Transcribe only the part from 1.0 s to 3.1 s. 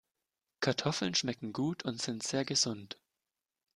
schmecken gut und sind sehr gesund.